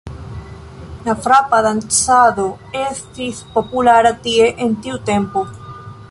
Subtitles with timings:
[1.07, 2.45] La frapa dancado
[2.79, 5.45] estis populara tie en tiu tempo.